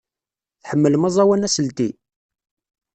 Tḥemmlem 0.61 1.03
aẓawan 1.07 1.47
aselti? 1.47 1.89